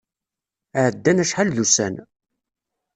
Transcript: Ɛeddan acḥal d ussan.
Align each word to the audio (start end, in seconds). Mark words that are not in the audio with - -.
Ɛeddan 0.83 1.21
acḥal 1.23 1.49
d 1.55 1.57
ussan. 1.63 1.95